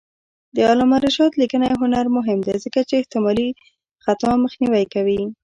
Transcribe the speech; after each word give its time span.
د 0.55 0.57
علامه 0.69 0.97
رشاد 1.05 1.31
لیکنی 1.41 1.69
هنر 1.81 2.05
مهم 2.17 2.39
دی 2.47 2.55
ځکه 2.63 2.79
چې 2.87 2.93
احتمالي 3.01 3.49
خطا 4.03 4.31
مخنیوی 4.43 4.85
کوي. 4.93 5.21